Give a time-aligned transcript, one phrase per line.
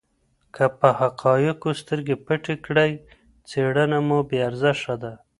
[0.55, 2.91] که په حقایقو سترګې پټې کړئ
[3.49, 5.13] څېړنه مو بې ارزښته ده.